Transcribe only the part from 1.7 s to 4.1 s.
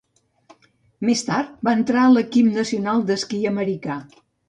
entrenar l'equip nacional d'esquí americà.